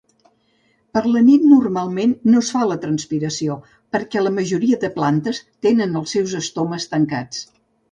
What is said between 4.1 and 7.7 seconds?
la majoria de plantes tenen els seus estomes tancats.